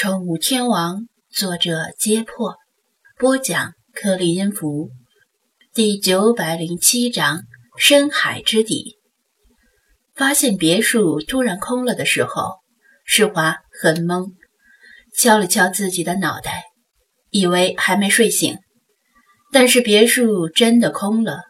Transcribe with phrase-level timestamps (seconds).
[0.00, 2.54] 宠物天王，作者：揭破，
[3.18, 4.90] 播讲：克里音符，
[5.74, 7.42] 第九百零七章：
[7.76, 8.96] 深海之底。
[10.14, 12.58] 发现别墅突然空了的时候，
[13.04, 14.34] 世华很懵，
[15.16, 16.66] 敲了敲自己的脑袋，
[17.30, 18.56] 以为还没睡醒。
[19.50, 21.40] 但是别墅真的空了，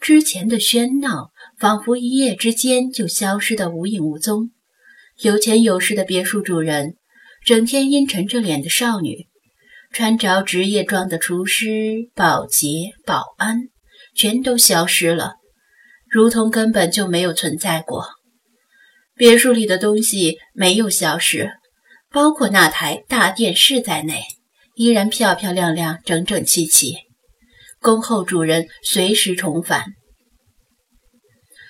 [0.00, 4.52] 之前的喧闹仿佛一夜之间就消失得无影无踪。
[5.18, 6.94] 有钱有势的别墅主人。
[7.44, 9.26] 整天阴沉着脸的少女，
[9.92, 13.68] 穿着职业装的厨师、保洁、保安，
[14.14, 15.34] 全都消失了，
[16.08, 18.06] 如同根本就没有存在过。
[19.16, 21.50] 别墅里的东西没有消失，
[22.10, 24.22] 包括那台大电视在内，
[24.74, 26.96] 依然漂漂亮亮、整整齐齐，
[27.80, 29.86] 恭候主人随时重返。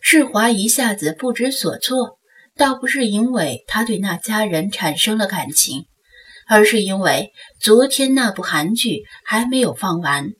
[0.00, 2.18] 世华一下子不知所措。
[2.56, 5.86] 倒不是因为他对那家人产生了感情，
[6.46, 10.30] 而是因为昨天那部韩剧还没有放完，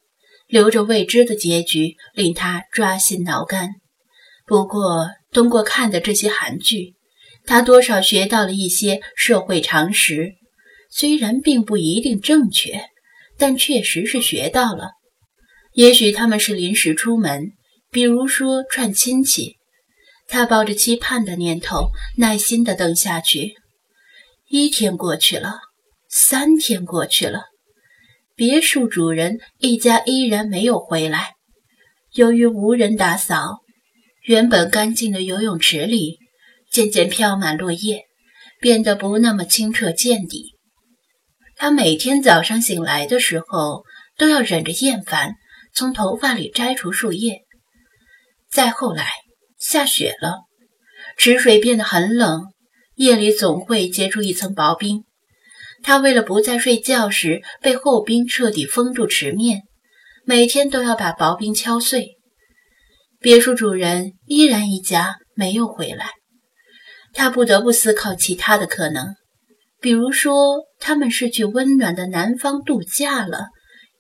[0.46, 3.70] 留着未知的结局令他抓心挠肝。
[4.46, 6.94] 不过，通过看的这些韩剧，
[7.46, 10.34] 他多少学到了一些社会常识，
[10.90, 12.84] 虽然并不一定正确，
[13.38, 14.90] 但确实是学到了。
[15.72, 17.52] 也许他们是临时出门，
[17.90, 19.56] 比如说串亲戚。
[20.32, 23.52] 他抱着期盼的念头，耐心地等下去。
[24.48, 25.60] 一天过去了，
[26.08, 27.42] 三天过去了，
[28.34, 31.34] 别墅主人一家依然没有回来。
[32.14, 33.58] 由于无人打扫，
[34.24, 36.16] 原本干净的游泳池里
[36.70, 38.04] 渐渐飘满落叶，
[38.58, 40.56] 变得不那么清澈见底。
[41.56, 43.84] 他每天早上醒来的时候，
[44.16, 45.34] 都要忍着厌烦，
[45.74, 47.42] 从头发里摘除树叶。
[48.50, 49.10] 再后来。
[49.62, 50.40] 下雪了，
[51.16, 52.52] 池水变得很冷，
[52.96, 55.04] 夜里总会结出一层薄冰。
[55.84, 59.62] 他为了不在睡觉时被厚冰彻底封住池面，
[60.24, 62.16] 每天都要把薄冰敲碎。
[63.20, 66.10] 别墅主人依然一家没有回来，
[67.12, 69.14] 他不得不思考其他的可能，
[69.80, 73.46] 比如说他们是去温暖的南方度假了。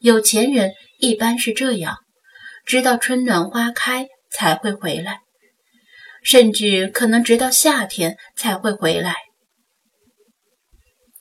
[0.00, 1.98] 有钱人一般是这样，
[2.66, 5.20] 直到春暖花开才会回来。
[6.22, 9.14] 甚至可能直到夏天才会回来。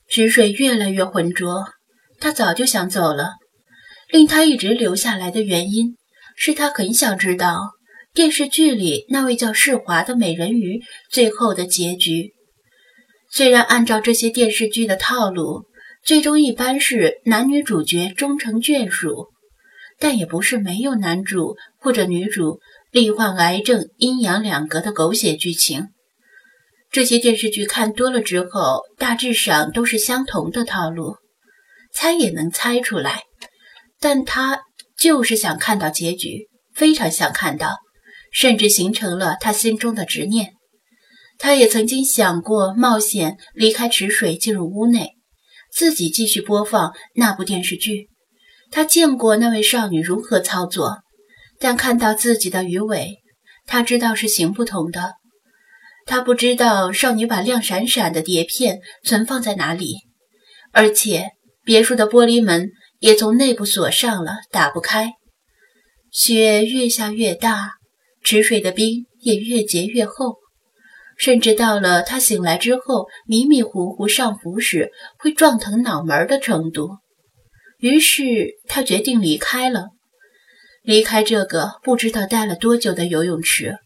[0.08, 1.64] 池水越来越浑浊，
[2.20, 3.32] 他早就想走了。
[4.10, 5.96] 令他一直留下来的原因，
[6.36, 7.58] 是他很想知道
[8.12, 12.32] 电视剧里那位叫世华的美人鱼最后的结局。
[13.30, 15.64] 虽然按照这些电视剧的套路，
[16.04, 19.28] 最终一般是男女主角终成眷属，
[19.98, 22.60] 但也不是没有男主或者女主。
[22.92, 25.86] 罹患癌症、阴阳两隔的狗血剧情，
[26.90, 31.16] 这些电视剧看多了之后，大致上都是相同的套路，
[31.94, 33.22] 猜也能猜出来。
[33.98, 34.60] 但他
[34.98, 37.78] 就是想看到结局，非常想看到，
[38.30, 40.52] 甚至形成了他心中的执念。
[41.38, 45.12] 他也曾经想过冒险离开池水，进入屋内，
[45.72, 48.10] 自己继续播放那部电视剧。
[48.70, 50.98] 他见过那位少女如何操作。
[51.62, 53.20] 但看到自己的鱼尾，
[53.66, 55.14] 他知道是行不通的。
[56.06, 59.98] 他不知道少女把亮闪闪的碟片存放在哪里，
[60.72, 61.28] 而且
[61.64, 65.12] 别墅的玻璃门也从内部锁上了，打不开。
[66.10, 67.74] 雪越下越大，
[68.24, 70.38] 池水的冰也越结越厚，
[71.16, 76.96] 甚至到了他醒来之后迷迷糊糊上浮时会撞疼脑门的程度。
[77.78, 79.90] 于是他决定离开了。
[80.82, 83.76] 离开这个不知道待了多久的游泳池，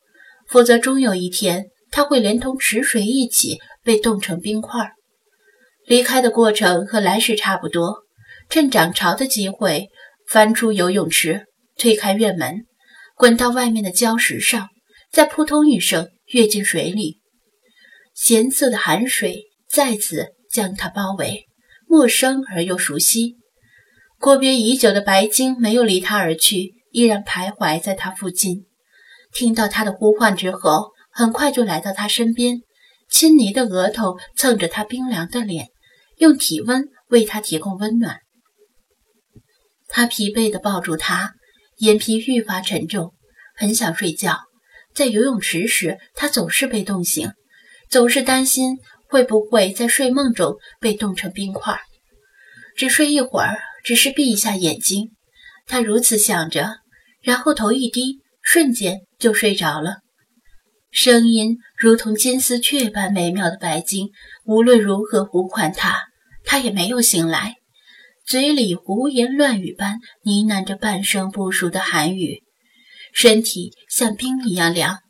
[0.48, 4.92] 否则终有一天他会连同池水一起被冻成冰块。
[5.86, 7.98] 离开的过程和来时差不多，
[8.48, 9.88] 趁涨潮的机会
[10.26, 11.44] 翻出游泳池，
[11.76, 12.64] 推开院门，
[13.14, 14.68] 滚到外面的礁石上，
[15.12, 17.20] 再扑通一声跃进水里。
[18.14, 21.44] 咸涩的寒水再次将他包围，
[21.86, 23.36] 陌生而又熟悉。
[24.18, 26.72] 阔别已久的白鲸没有离他而去。
[26.96, 28.64] 依然徘徊在他附近，
[29.34, 32.62] 听到他的呼唤之后，很快就来到他身边，
[33.10, 35.66] 亲昵的额头蹭着他冰凉的脸，
[36.16, 38.20] 用体温为他提供温暖。
[39.88, 41.34] 他疲惫地抱住他，
[41.80, 43.12] 眼皮愈发沉重，
[43.54, 44.40] 很想睡觉。
[44.94, 47.30] 在游泳池时，他总是被冻醒，
[47.90, 48.78] 总是担心
[49.10, 51.78] 会不会在睡梦中被冻成冰块。
[52.74, 55.10] 只睡一会儿，只是闭一下眼睛，
[55.66, 56.78] 他如此想着。
[57.26, 59.96] 然后头一低，瞬间就睡着了。
[60.92, 64.10] 声音如同金丝雀般美妙的白鲸，
[64.44, 66.04] 无论如何呼唤他，
[66.44, 67.56] 他也没有醒来，
[68.24, 72.44] 嘴里胡言乱语般呢喃着半生不熟的韩语，
[73.12, 75.00] 身体像冰一样凉。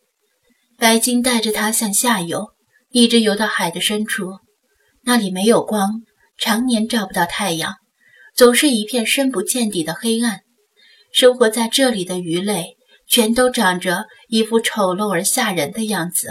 [0.78, 2.46] 白鲸带着他向下游，
[2.88, 4.38] 一直游到海的深处，
[5.02, 6.00] 那里没有光，
[6.38, 7.74] 常年照不到太阳，
[8.34, 10.40] 总是一片深不见底的黑暗。
[11.16, 12.76] 生活在这里的鱼类，
[13.08, 16.28] 全都长着一副丑陋而吓人的样子。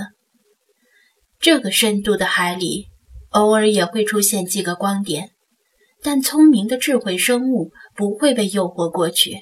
[1.40, 2.90] 这个深度的海里，
[3.32, 5.32] 偶尔也会出现几个光点，
[6.04, 9.40] 但聪明的智慧生物不会被诱惑过去，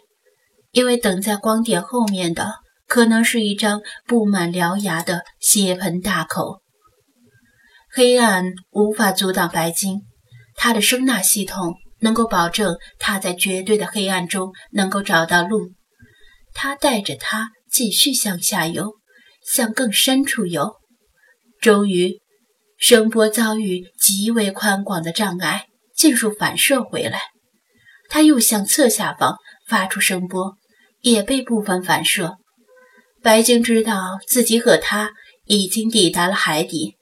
[0.72, 2.54] 因为等在光点后面的。
[2.88, 6.62] 可能是一张布满獠牙的血盆大口。
[7.92, 10.04] 黑暗无法阻挡白鲸，
[10.56, 15.72] 它的声纳系统能够保证它在绝对的黑暗中能够找到路。
[16.54, 18.94] 它带着它继续向下游，
[19.44, 20.76] 向更深处游。
[21.60, 22.20] 终于，
[22.78, 25.66] 声波遭遇极为宽广的障碍，
[25.96, 27.22] 尽数反射回来。
[28.10, 30.58] 它又向侧下方发出声波，
[31.00, 32.36] 也被部分反射。
[33.24, 35.14] 白鲸知道自己和他
[35.46, 36.98] 已经抵达了海底，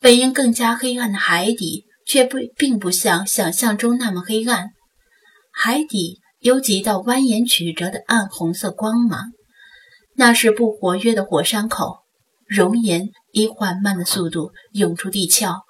[0.00, 4.70] 本应更加黑暗的海底，却不并不像想象中那么黑暗。
[5.52, 9.32] 海底有几道蜿蜒曲折的暗红色光芒，
[10.14, 11.98] 那是不活跃的火山口，
[12.46, 15.62] 熔岩以缓慢的速度涌出地壳，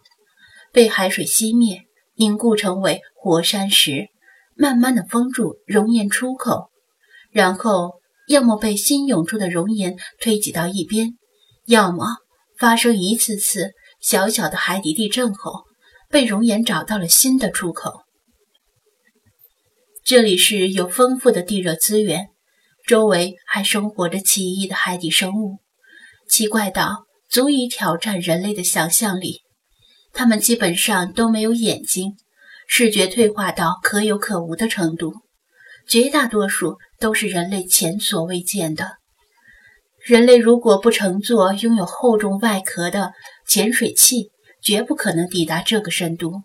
[0.72, 1.82] 被海水熄灭，
[2.14, 4.08] 凝固成为火山石，
[4.56, 6.70] 慢慢的封住熔岩出口，
[7.30, 8.00] 然后。
[8.26, 11.18] 要么被新涌出的熔岩推挤到一边，
[11.66, 12.06] 要么
[12.56, 15.64] 发生一次次小小的海底地震后，
[16.14, 18.02] 被熔岩找到了新的出口。
[20.04, 22.28] 这里是有丰富的地热资源，
[22.86, 25.58] 周围还生活着奇异的海底生物，
[26.28, 29.40] 奇怪到足以挑战人类的想象力。
[30.12, 32.12] 它们基本上都没有眼睛，
[32.68, 35.14] 视觉退化到可有可无的程度。
[35.88, 38.98] 绝大多数都是人类前所未见的。
[40.04, 43.10] 人类如果不乘坐拥有厚重外壳的
[43.48, 44.30] 潜水器，
[44.64, 46.42] 绝不可能抵达这个深度。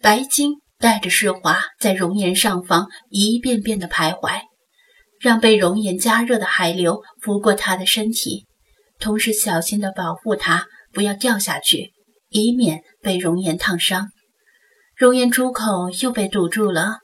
[0.00, 4.42] 白鲸带着世华在熔岩上方一遍遍地徘徊，
[5.18, 8.46] 让被熔岩加热的海流拂过他的身体，
[9.00, 11.92] 同时小心地保护他不要掉下去，
[12.28, 14.10] 以免被熔岩烫伤。
[14.94, 16.98] 熔岩出口又被堵住了。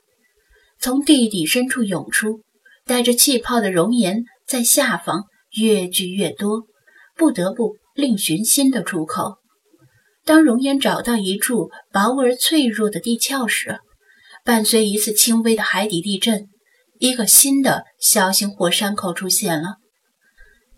[0.79, 2.43] 从地底深处涌出，
[2.85, 5.25] 带着气泡的熔岩在下方
[5.57, 6.65] 越聚越多，
[7.17, 9.39] 不得不另寻新的出口。
[10.25, 13.79] 当熔岩找到一处薄而脆弱的地壳时，
[14.43, 16.49] 伴随一次轻微的海底地震，
[16.99, 19.77] 一个新的小型火山口出现了。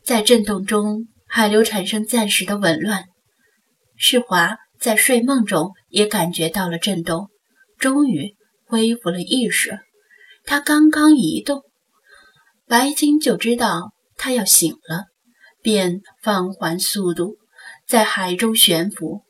[0.03, 3.05] 在震动中，海流产生暂时的紊乱。
[3.97, 7.29] 世华在睡梦中也感觉到了震动，
[7.79, 8.35] 终于
[8.67, 9.79] 恢复了意识。
[10.45, 11.63] 他刚刚移动，
[12.67, 15.05] 白鲸就知道他要醒了，
[15.63, 17.37] 便放缓速度，
[17.87, 19.23] 在海中悬浮。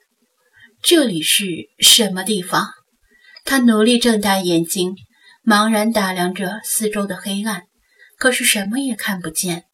[0.88, 1.44] 这里是
[1.80, 2.68] 什么地方？
[3.44, 4.94] 他努力睁大眼睛，
[5.44, 7.64] 茫然打量着四周的黑暗，
[8.16, 9.64] 可是什么也看不见。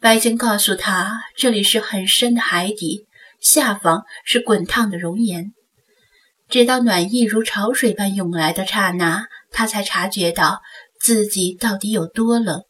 [0.00, 3.06] 白鲸告诉他，这里是很深的海底，
[3.40, 5.52] 下方是滚烫的熔岩。
[6.48, 9.28] 直到暖意如潮水般涌来的刹那。
[9.52, 10.60] 他才察觉到
[11.00, 12.62] 自己到底有多冷，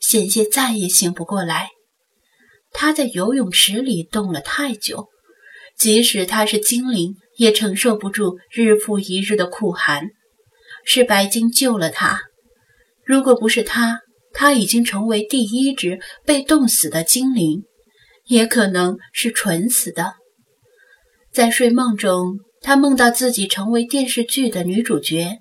[0.00, 1.68] 险些再也醒不过来。
[2.72, 5.10] 他在游泳池里冻了太久，
[5.78, 10.08] 即使他是精灵，也承受不住日复一日的酷寒。
[10.84, 12.20] 是白鲸救了他，
[13.04, 14.00] 如果不是他，
[14.32, 17.62] 他已经成为第一只被冻死的精灵，
[18.26, 20.14] 也可能是蠢死的。
[21.32, 25.38] 在睡梦中，他梦到自己成为电视剧的女主角。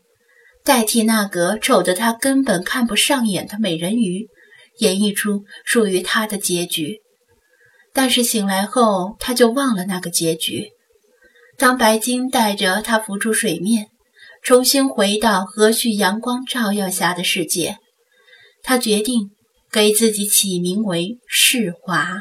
[0.63, 4.29] 代替那个丑得他根本看不上眼的美人鱼，
[4.77, 7.01] 演绎出属于他的结局。
[7.93, 10.71] 但是醒来后，他就忘了那个结局。
[11.57, 13.87] 当白鲸带着他浮出水面，
[14.41, 17.77] 重新回到和煦阳光照耀下的世界，
[18.63, 19.29] 他决定
[19.71, 22.19] 给自己起名为世华。